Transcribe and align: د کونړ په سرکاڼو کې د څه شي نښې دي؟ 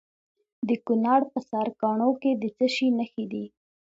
د 0.67 0.69
کونړ 0.85 1.21
په 1.31 1.39
سرکاڼو 1.49 2.09
کې 2.21 2.31
د 2.41 2.43
څه 2.57 2.65
شي 2.75 2.87
نښې 2.97 3.25
دي؟ 3.31 3.45